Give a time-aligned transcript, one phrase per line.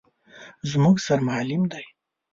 [0.71, 1.85] _زموږ سر معلم دی.